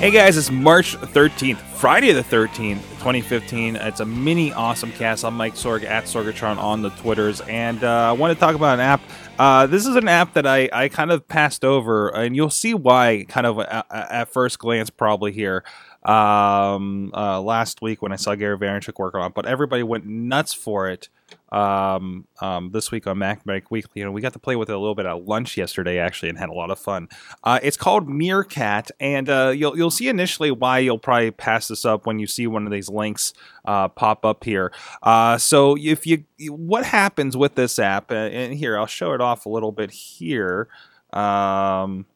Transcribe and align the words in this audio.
Hey 0.00 0.10
guys, 0.10 0.38
it's 0.38 0.50
March 0.50 0.96
13th, 0.96 1.58
Friday 1.58 2.12
the 2.12 2.22
13th, 2.22 2.80
2015. 3.00 3.76
It's 3.76 4.00
a 4.00 4.06
mini 4.06 4.50
awesome 4.52 4.92
cast. 4.92 5.24
I'm 5.24 5.36
Mike 5.36 5.54
Sorg 5.54 5.84
at 5.84 6.04
Sorgatron 6.04 6.56
on 6.56 6.80
the 6.80 6.88
Twitters, 6.88 7.42
and 7.42 7.84
uh, 7.84 8.08
I 8.08 8.12
want 8.12 8.32
to 8.32 8.40
talk 8.40 8.54
about 8.54 8.74
an 8.74 8.80
app. 8.80 9.02
Uh, 9.38 9.66
this 9.66 9.86
is 9.86 9.96
an 9.96 10.08
app 10.08 10.32
that 10.34 10.46
I, 10.46 10.70
I 10.72 10.88
kind 10.88 11.10
of 11.10 11.28
passed 11.28 11.66
over, 11.66 12.08
and 12.08 12.34
you'll 12.34 12.48
see 12.48 12.72
why 12.72 13.26
kind 13.28 13.46
of 13.46 13.58
at, 13.58 13.86
at 13.90 14.28
first 14.32 14.58
glance 14.58 14.88
probably 14.88 15.32
here 15.32 15.64
um, 16.04 17.12
uh, 17.14 17.40
last 17.40 17.82
week 17.82 18.00
when 18.00 18.12
I 18.12 18.16
saw 18.16 18.34
Gary 18.34 18.56
Vaynerchuk 18.56 18.98
work 18.98 19.14
on 19.14 19.26
it, 19.26 19.34
but 19.34 19.44
everybody 19.44 19.82
went 19.82 20.06
nuts 20.06 20.54
for 20.54 20.88
it 20.88 21.10
um, 21.52 22.26
um, 22.40 22.70
this 22.70 22.90
week 22.90 23.06
on 23.06 23.18
Mac 23.18 23.44
Mac 23.46 23.70
Weekly. 23.70 24.00
You 24.00 24.04
know, 24.04 24.12
we 24.12 24.20
got 24.20 24.32
to 24.34 24.38
play 24.38 24.56
with 24.56 24.68
it 24.68 24.74
a 24.74 24.78
little 24.78 24.94
bit 24.94 25.06
at 25.06 25.24
lunch 25.26 25.56
yesterday, 25.56 25.98
actually, 25.98 26.28
and 26.28 26.38
had 26.38 26.48
a 26.48 26.52
lot 26.52 26.70
of 26.70 26.78
fun. 26.78 27.08
Uh, 27.44 27.58
it's 27.62 27.76
called 27.76 28.08
Meerkat, 28.08 28.90
and 29.00 29.28
uh, 29.28 29.52
you'll 29.54 29.76
you'll 29.76 29.90
see 29.90 30.08
initially 30.08 30.50
why 30.50 30.78
you'll 30.78 30.98
probably 30.98 31.30
pass 31.30 31.68
this 31.68 31.84
up 31.84 32.06
when 32.06 32.18
you 32.18 32.26
see 32.26 32.46
one 32.46 32.66
of 32.66 32.72
these 32.72 32.88
links 32.88 33.32
uh, 33.64 33.88
pop 33.88 34.24
up 34.24 34.44
here. 34.44 34.72
Uh, 35.02 35.38
so 35.38 35.76
if 35.78 36.06
you 36.06 36.24
what 36.48 36.84
happens 36.84 37.36
with 37.36 37.54
this 37.54 37.78
app, 37.78 38.10
uh, 38.10 38.14
and 38.14 38.54
here 38.54 38.78
I'll 38.78 38.86
show 38.86 39.12
it 39.12 39.20
off 39.20 39.46
a 39.46 39.48
little 39.48 39.72
bit 39.72 39.90
here. 39.90 40.68
Um, 41.12 42.06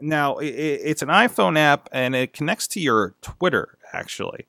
now 0.00 0.36
it, 0.38 0.48
it's 0.48 1.02
an 1.02 1.08
iPhone 1.08 1.58
app 1.58 1.88
and 1.92 2.14
it 2.14 2.32
connects 2.32 2.66
to 2.68 2.80
your 2.80 3.14
Twitter 3.22 3.78
actually. 3.92 4.46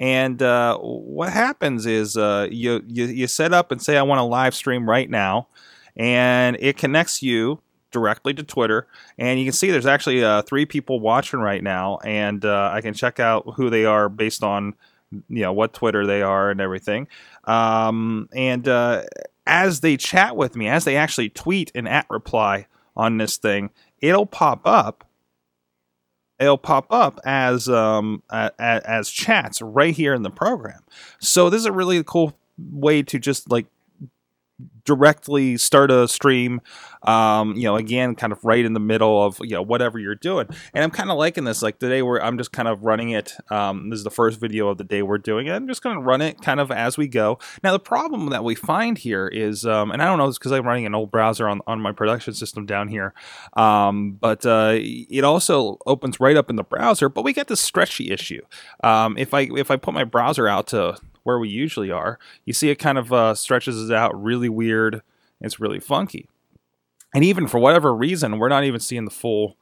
And 0.00 0.42
uh, 0.42 0.78
what 0.78 1.30
happens 1.30 1.84
is 1.84 2.16
uh, 2.16 2.48
you, 2.50 2.82
you 2.88 3.04
you 3.04 3.26
set 3.26 3.52
up 3.52 3.70
and 3.70 3.82
say 3.82 3.98
I 3.98 4.02
want 4.02 4.18
to 4.18 4.24
live 4.24 4.54
stream 4.54 4.88
right 4.88 5.08
now, 5.08 5.48
and 5.94 6.56
it 6.58 6.78
connects 6.78 7.22
you 7.22 7.60
directly 7.90 8.32
to 8.32 8.42
Twitter. 8.42 8.86
And 9.18 9.38
you 9.38 9.44
can 9.44 9.52
see 9.52 9.70
there's 9.70 9.84
actually 9.84 10.24
uh, 10.24 10.40
three 10.42 10.64
people 10.64 11.00
watching 11.00 11.40
right 11.40 11.62
now, 11.62 11.98
and 12.02 12.42
uh, 12.46 12.70
I 12.72 12.80
can 12.80 12.94
check 12.94 13.20
out 13.20 13.44
who 13.56 13.68
they 13.68 13.84
are 13.84 14.08
based 14.08 14.42
on 14.42 14.74
you 15.10 15.42
know 15.42 15.52
what 15.52 15.74
Twitter 15.74 16.06
they 16.06 16.22
are 16.22 16.50
and 16.50 16.62
everything. 16.62 17.06
Um, 17.44 18.30
and 18.32 18.66
uh, 18.66 19.02
as 19.46 19.80
they 19.80 19.98
chat 19.98 20.34
with 20.34 20.56
me, 20.56 20.66
as 20.68 20.84
they 20.84 20.96
actually 20.96 21.28
tweet 21.28 21.72
an 21.74 21.86
at 21.86 22.06
reply 22.08 22.66
on 22.96 23.18
this 23.18 23.36
thing, 23.36 23.68
it'll 24.00 24.26
pop 24.26 24.62
up. 24.64 25.04
It'll 26.40 26.58
pop 26.58 26.86
up 26.90 27.20
as 27.24 27.68
um, 27.68 28.22
as, 28.30 28.50
as 28.58 29.10
chats 29.10 29.60
right 29.60 29.94
here 29.94 30.14
in 30.14 30.22
the 30.22 30.30
program. 30.30 30.80
So 31.20 31.50
this 31.50 31.60
is 31.60 31.66
a 31.66 31.72
really 31.72 32.02
cool 32.02 32.36
way 32.58 33.02
to 33.02 33.18
just 33.18 33.50
like 33.50 33.66
directly 34.84 35.56
start 35.56 35.90
a 35.90 36.08
stream 36.08 36.60
um, 37.02 37.54
you 37.54 37.64
know 37.64 37.76
again 37.76 38.14
kind 38.14 38.32
of 38.32 38.44
right 38.44 38.64
in 38.64 38.72
the 38.72 38.80
middle 38.80 39.22
of 39.22 39.38
you 39.40 39.54
know 39.54 39.62
whatever 39.62 39.98
you're 39.98 40.14
doing. 40.14 40.46
And 40.74 40.82
i'm 40.84 40.90
kind 40.90 41.10
of 41.10 41.16
liking 41.16 41.44
this 41.44 41.62
like 41.62 41.78
today 41.78 42.02
where 42.02 42.22
i'm 42.22 42.36
just 42.38 42.52
kind 42.52 42.68
of 42.68 42.82
running 42.82 43.10
it 43.10 43.34
um, 43.50 43.90
this 43.90 43.98
is 43.98 44.04
the 44.04 44.10
first 44.10 44.40
video 44.40 44.68
of 44.68 44.78
the 44.78 44.84
day 44.84 45.02
we're 45.02 45.18
doing 45.18 45.46
it. 45.46 45.52
I'm 45.52 45.68
just 45.68 45.82
going 45.82 45.96
to 45.96 46.02
run 46.02 46.20
it 46.20 46.40
kind 46.40 46.60
of 46.60 46.70
as 46.70 46.96
we 46.96 47.08
go. 47.08 47.38
Now 47.62 47.72
the 47.72 47.78
problem 47.78 48.30
that 48.30 48.44
we 48.44 48.54
find 48.54 48.98
here 48.98 49.28
is 49.28 49.64
um, 49.64 49.90
and 49.90 50.02
i 50.02 50.06
don't 50.06 50.18
know 50.18 50.26
it's 50.26 50.38
because 50.38 50.52
i'm 50.52 50.66
running 50.66 50.86
an 50.86 50.94
old 50.94 51.10
browser 51.10 51.48
on, 51.48 51.60
on 51.66 51.80
my 51.80 51.92
production 51.92 52.34
system 52.34 52.66
down 52.66 52.88
here 52.88 53.14
um, 53.54 54.12
but 54.12 54.44
uh, 54.44 54.72
it 54.76 55.24
also 55.24 55.78
opens 55.86 56.20
right 56.20 56.36
up 56.36 56.50
in 56.50 56.56
the 56.56 56.64
browser 56.64 57.08
but 57.08 57.22
we 57.22 57.32
get 57.32 57.48
this 57.48 57.60
stretchy 57.60 58.10
issue. 58.10 58.40
Um, 58.82 59.16
if 59.18 59.34
i 59.34 59.42
if 59.56 59.70
i 59.70 59.76
put 59.76 59.94
my 59.94 60.04
browser 60.04 60.48
out 60.48 60.66
to 60.68 60.96
where 61.22 61.38
we 61.38 61.48
usually 61.48 61.90
are, 61.90 62.18
you 62.44 62.52
see 62.52 62.70
it 62.70 62.76
kind 62.76 62.98
of 62.98 63.12
uh, 63.12 63.34
stretches 63.34 63.90
out 63.90 64.20
really 64.20 64.48
weird. 64.48 65.02
It's 65.40 65.60
really 65.60 65.80
funky. 65.80 66.28
And 67.14 67.24
even 67.24 67.48
for 67.48 67.58
whatever 67.58 67.94
reason, 67.94 68.38
we're 68.38 68.48
not 68.48 68.64
even 68.64 68.80
seeing 68.80 69.04
the 69.04 69.10
full 69.10 69.56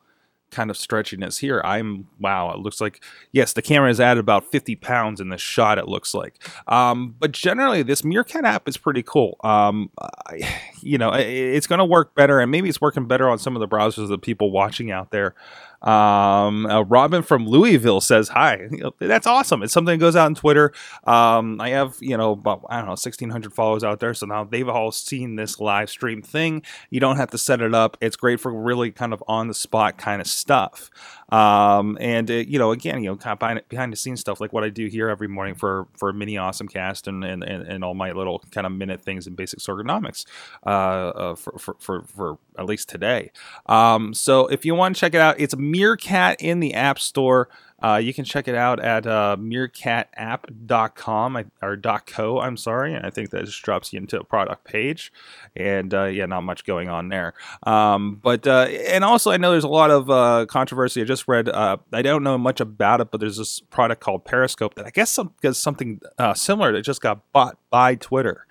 kind 0.50 0.70
of 0.70 0.76
stretchiness 0.76 1.38
here. 1.38 1.60
I'm 1.64 2.08
wow. 2.18 2.52
It 2.52 2.58
looks 2.58 2.80
like 2.80 3.02
yes, 3.32 3.52
the 3.52 3.62
camera 3.62 3.88
has 3.88 4.00
added 4.00 4.20
about 4.20 4.50
50 4.50 4.76
pounds 4.76 5.20
in 5.20 5.28
this 5.28 5.40
shot. 5.40 5.78
It 5.78 5.88
looks 5.88 6.14
like, 6.14 6.34
um, 6.66 7.14
but 7.18 7.32
generally 7.32 7.82
this 7.82 8.04
Meerkat 8.04 8.44
app 8.44 8.68
is 8.68 8.76
pretty 8.76 9.02
cool. 9.02 9.36
Um, 9.44 9.90
I, 9.98 10.60
you 10.82 10.98
know, 10.98 11.12
it, 11.12 11.26
it's 11.26 11.66
going 11.66 11.80
to 11.80 11.84
work 11.84 12.14
better, 12.14 12.40
and 12.40 12.50
maybe 12.50 12.68
it's 12.68 12.80
working 12.80 13.06
better 13.06 13.28
on 13.28 13.38
some 13.38 13.56
of 13.56 13.60
the 13.60 13.68
browsers 13.68 14.04
of 14.04 14.08
the 14.08 14.18
people 14.18 14.50
watching 14.50 14.90
out 14.90 15.10
there. 15.10 15.34
Um, 15.82 16.66
uh, 16.66 16.82
Robin 16.82 17.22
from 17.22 17.46
Louisville 17.46 18.00
says 18.00 18.28
hi. 18.28 18.68
That's 18.98 19.26
awesome. 19.26 19.62
It's 19.62 19.72
something 19.72 19.98
that 19.98 20.04
goes 20.04 20.16
out 20.16 20.26
on 20.26 20.34
Twitter. 20.34 20.72
Um, 21.04 21.60
I 21.60 21.70
have 21.70 21.96
you 22.00 22.16
know 22.16 22.32
about 22.32 22.64
I 22.68 22.76
don't 22.76 22.86
know 22.86 22.92
1,600 22.92 23.52
followers 23.52 23.84
out 23.84 24.00
there, 24.00 24.12
so 24.14 24.26
now 24.26 24.44
they've 24.44 24.68
all 24.68 24.90
seen 24.90 25.36
this 25.36 25.60
live 25.60 25.88
stream 25.88 26.20
thing. 26.20 26.62
You 26.90 26.98
don't 26.98 27.16
have 27.16 27.30
to 27.30 27.38
set 27.38 27.60
it 27.60 27.74
up. 27.74 27.96
It's 28.00 28.16
great 28.16 28.40
for 28.40 28.52
really 28.52 28.90
kind 28.90 29.12
of 29.12 29.22
on 29.28 29.46
the 29.46 29.54
spot 29.54 29.98
kind 29.98 30.20
of 30.20 30.26
stuff. 30.38 30.90
Um, 31.30 31.98
and 32.00 32.30
it, 32.30 32.48
you 32.48 32.58
know, 32.58 32.70
again, 32.70 33.02
you 33.02 33.10
know, 33.10 33.16
kind 33.16 33.32
of 33.34 33.38
behind, 33.38 33.62
behind, 33.68 33.92
the 33.92 33.96
scenes 33.96 34.20
stuff 34.20 34.40
like 34.40 34.52
what 34.52 34.64
I 34.64 34.70
do 34.70 34.86
here 34.86 35.10
every 35.10 35.28
morning 35.28 35.54
for 35.54 35.86
for 35.94 36.12
mini 36.12 36.38
awesome 36.38 36.68
cast 36.68 37.06
and 37.06 37.22
and, 37.24 37.42
and, 37.42 37.66
and 37.66 37.84
all 37.84 37.94
my 37.94 38.12
little 38.12 38.42
kind 38.50 38.66
of 38.66 38.72
minute 38.72 39.02
things 39.02 39.26
in 39.26 39.34
basic 39.34 39.58
ergonomics 39.60 40.24
uh, 40.64 40.68
uh, 40.68 41.34
for, 41.34 41.58
for, 41.58 41.76
for 41.78 42.02
for 42.02 42.38
at 42.58 42.64
least 42.64 42.88
today. 42.88 43.30
Um, 43.66 44.14
so 44.14 44.46
if 44.46 44.64
you 44.64 44.74
want 44.74 44.96
to 44.96 45.00
check 45.00 45.14
it 45.14 45.20
out, 45.20 45.38
it's 45.38 45.56
Meerkat 45.56 46.40
in 46.40 46.60
the 46.60 46.74
App 46.74 46.98
Store. 46.98 47.48
Uh, 47.80 48.00
you 48.02 48.12
can 48.12 48.24
check 48.24 48.48
it 48.48 48.56
out 48.56 48.80
at 48.80 49.06
uh, 49.06 49.36
meerkatapp.com 49.38 51.44
or 51.62 51.76
.co. 52.06 52.40
I'm 52.40 52.56
sorry, 52.56 52.92
and 52.94 53.06
I 53.06 53.10
think 53.10 53.30
that 53.30 53.44
just 53.44 53.62
drops 53.62 53.92
you 53.92 53.98
into 53.98 54.18
a 54.18 54.24
product 54.24 54.64
page, 54.64 55.12
and 55.54 55.94
uh, 55.94 56.06
yeah, 56.06 56.26
not 56.26 56.40
much 56.40 56.64
going 56.64 56.88
on 56.88 57.08
there. 57.08 57.34
Um, 57.62 58.16
but 58.16 58.48
uh, 58.48 58.66
and 58.88 59.04
also, 59.04 59.30
I 59.30 59.36
know 59.36 59.52
there's 59.52 59.62
a 59.62 59.68
lot 59.68 59.92
of 59.92 60.10
uh, 60.10 60.46
controversy. 60.48 61.02
I 61.02 61.04
just 61.04 61.28
read. 61.28 61.48
Uh, 61.48 61.76
I 61.92 62.02
don't 62.02 62.24
know 62.24 62.36
much 62.36 62.60
about 62.60 63.00
it, 63.00 63.12
but 63.12 63.20
there's 63.20 63.36
this 63.36 63.60
product 63.60 64.00
called 64.00 64.24
Periscope 64.24 64.74
that 64.74 64.86
I 64.86 64.90
guess 64.90 65.12
some, 65.12 65.32
does 65.40 65.58
something 65.58 66.00
similar 66.34 66.72
that 66.72 66.82
just 66.82 67.00
got 67.00 67.30
bought 67.32 67.58
by 67.70 67.94
Twitter. 67.94 68.44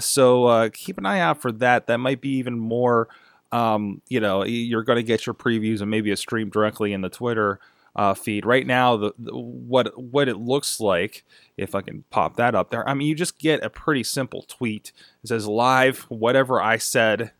So 0.00 0.68
keep 0.74 0.98
an 0.98 1.06
eye 1.06 1.20
out 1.20 1.40
for 1.40 1.50
that. 1.52 1.86
That 1.86 1.96
might 1.98 2.20
be 2.20 2.36
even 2.36 2.58
more. 2.58 3.08
Um, 3.52 4.00
you 4.08 4.20
know, 4.20 4.44
you're 4.44 4.84
going 4.84 4.98
to 4.98 5.02
get 5.02 5.26
your 5.26 5.34
previews 5.34 5.80
and 5.80 5.90
maybe 5.90 6.12
a 6.12 6.16
stream 6.16 6.50
directly 6.50 6.92
in 6.92 7.00
the 7.00 7.08
Twitter 7.08 7.58
uh, 7.96 8.14
feed. 8.14 8.44
Right 8.44 8.66
now, 8.66 8.96
the, 8.96 9.12
the, 9.18 9.36
what 9.36 9.98
what 10.00 10.28
it 10.28 10.36
looks 10.36 10.80
like, 10.80 11.24
if 11.56 11.74
I 11.74 11.82
can 11.82 12.04
pop 12.10 12.36
that 12.36 12.54
up 12.54 12.70
there, 12.70 12.88
I 12.88 12.94
mean, 12.94 13.08
you 13.08 13.14
just 13.14 13.38
get 13.38 13.64
a 13.64 13.70
pretty 13.70 14.02
simple 14.02 14.42
tweet. 14.42 14.92
It 15.22 15.28
says 15.28 15.46
live, 15.46 16.00
whatever 16.08 16.60
I 16.60 16.76
said, 16.76 17.32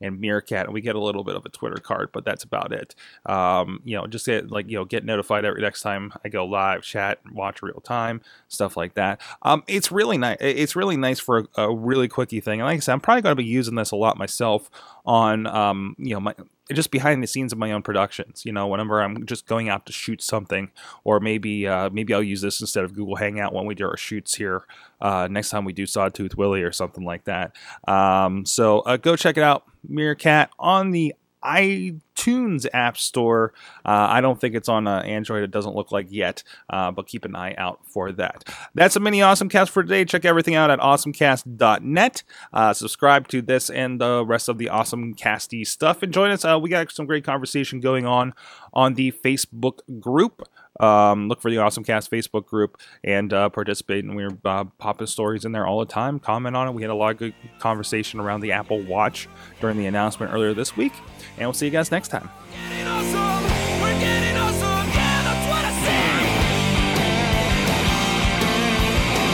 and 0.00 0.20
Meerkat, 0.20 0.66
and 0.66 0.74
we 0.74 0.80
get 0.80 0.94
a 0.94 1.00
little 1.00 1.24
bit 1.24 1.34
of 1.34 1.44
a 1.44 1.48
Twitter 1.48 1.76
card, 1.76 2.10
but 2.12 2.24
that's 2.24 2.44
about 2.44 2.72
it. 2.72 2.94
Um, 3.26 3.80
you 3.84 3.96
know, 3.96 4.06
just 4.06 4.26
get 4.26 4.50
like 4.50 4.68
you 4.68 4.76
know 4.76 4.84
get 4.84 5.04
notified 5.04 5.44
every 5.44 5.60
next 5.60 5.82
time 5.82 6.12
I 6.24 6.28
go 6.28 6.44
live, 6.44 6.82
chat, 6.82 7.20
watch 7.32 7.62
real 7.62 7.80
time, 7.80 8.20
stuff 8.48 8.76
like 8.76 8.94
that. 8.94 9.20
Um, 9.42 9.64
it's 9.66 9.90
really 9.90 10.18
nice. 10.18 10.38
It's 10.40 10.76
really 10.76 10.96
nice 10.96 11.18
for 11.18 11.48
a, 11.56 11.62
a 11.62 11.74
really 11.74 12.08
quickie 12.08 12.40
thing. 12.40 12.60
And 12.60 12.66
like 12.66 12.76
I 12.76 12.80
said, 12.80 12.92
I'm 12.92 13.00
probably 13.00 13.22
going 13.22 13.36
to 13.36 13.42
be 13.42 13.48
using 13.48 13.74
this 13.74 13.90
a 13.90 13.96
lot 13.96 14.16
myself 14.16 14.70
on 15.04 15.46
um, 15.46 15.96
you 15.98 16.14
know 16.14 16.20
my 16.20 16.34
just 16.72 16.90
behind 16.90 17.22
the 17.22 17.26
scenes 17.26 17.52
of 17.52 17.58
my 17.58 17.72
own 17.72 17.82
productions. 17.82 18.44
You 18.44 18.52
know, 18.52 18.66
whenever 18.66 19.02
I'm 19.02 19.26
just 19.26 19.46
going 19.46 19.68
out 19.68 19.86
to 19.86 19.92
shoot 19.92 20.22
something, 20.22 20.70
or 21.04 21.20
maybe 21.20 21.66
uh, 21.66 21.90
maybe 21.90 22.14
I'll 22.14 22.22
use 22.22 22.40
this 22.40 22.60
instead 22.60 22.84
of 22.84 22.94
Google 22.94 23.16
Hangout 23.16 23.52
when 23.52 23.66
we 23.66 23.74
do 23.74 23.86
our 23.86 23.96
shoots 23.96 24.34
here. 24.34 24.64
Uh, 25.00 25.28
next 25.30 25.50
time 25.50 25.64
we 25.64 25.72
do 25.72 25.86
Sawtooth 25.86 26.36
Willie 26.36 26.62
or 26.62 26.72
something 26.72 27.04
like 27.04 27.24
that. 27.24 27.54
Um, 27.86 28.44
so 28.44 28.80
uh, 28.80 28.96
go 28.96 29.16
check 29.16 29.36
it 29.36 29.42
out, 29.42 29.64
Meerkat 29.88 30.50
on 30.58 30.90
the 30.90 31.14
iTunes 31.44 32.66
App 32.72 32.96
Store. 32.96 33.52
Uh, 33.84 34.06
I 34.10 34.20
don't 34.20 34.40
think 34.40 34.54
it's 34.54 34.68
on 34.68 34.86
uh, 34.86 35.00
Android. 35.00 35.42
It 35.42 35.50
doesn't 35.50 35.74
look 35.74 35.92
like 35.92 36.06
yet, 36.10 36.42
uh, 36.70 36.90
but 36.90 37.06
keep 37.06 37.24
an 37.24 37.36
eye 37.36 37.54
out 37.56 37.80
for 37.86 38.12
that. 38.12 38.44
That's 38.74 38.96
a 38.96 39.00
mini 39.00 39.22
Awesome 39.22 39.48
Cast 39.48 39.70
for 39.70 39.82
today. 39.82 40.04
Check 40.04 40.24
everything 40.24 40.54
out 40.54 40.70
at 40.70 40.80
awesomecast.net. 40.80 42.22
Uh, 42.52 42.72
subscribe 42.72 43.28
to 43.28 43.42
this 43.42 43.70
and 43.70 44.00
the 44.00 44.24
rest 44.24 44.48
of 44.48 44.58
the 44.58 44.68
Awesome 44.68 45.14
Casty 45.14 45.66
stuff. 45.66 46.02
And 46.02 46.12
join 46.12 46.30
us. 46.30 46.44
Uh, 46.44 46.58
we 46.60 46.70
got 46.70 46.90
some 46.92 47.06
great 47.06 47.24
conversation 47.24 47.80
going 47.80 48.06
on 48.06 48.34
on 48.72 48.94
the 48.94 49.12
Facebook 49.12 49.80
group. 50.00 50.42
Um, 50.80 51.28
look 51.28 51.40
for 51.40 51.50
the 51.50 51.58
Awesome 51.58 51.84
Cast 51.84 52.10
Facebook 52.10 52.46
group 52.46 52.80
and 53.04 53.32
uh, 53.32 53.48
participate. 53.48 54.04
And 54.04 54.16
we're 54.16 54.36
uh, 54.44 54.64
popping 54.78 55.06
stories 55.06 55.44
in 55.44 55.52
there 55.52 55.66
all 55.66 55.80
the 55.80 55.86
time. 55.86 56.18
Comment 56.18 56.54
on 56.56 56.68
it. 56.68 56.72
We 56.72 56.82
had 56.82 56.90
a 56.90 56.94
lot 56.94 57.12
of 57.12 57.18
good 57.18 57.34
conversation 57.58 58.20
around 58.20 58.40
the 58.40 58.52
Apple 58.52 58.80
Watch 58.82 59.28
during 59.60 59.76
the 59.76 59.86
announcement 59.86 60.32
earlier 60.32 60.54
this 60.54 60.76
week. 60.76 60.92
And 61.36 61.46
we'll 61.46 61.52
see 61.52 61.66
you 61.66 61.72
guys 61.72 61.90
next 61.90 62.08
time. 62.08 62.28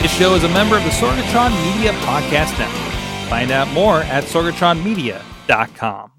This 0.01 0.15
show 0.19 0.35
is 0.35 0.43
a 0.43 0.49
member 0.49 0.77
of 0.77 0.83
the 0.83 0.91
Sorgatron 0.91 1.51
Media 1.73 1.91
Podcast 2.01 2.57
Network. 2.59 2.93
Find 3.27 3.49
out 3.49 3.67
more 3.69 4.01
at 4.01 4.23
sorgatronmedia.com. 4.25 6.11